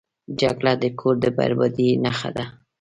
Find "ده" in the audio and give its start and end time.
2.37-2.45